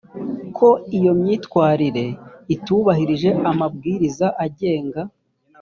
[0.57, 2.05] ko iyo myitwarire
[2.55, 5.01] itubahirije amabwiriza agenga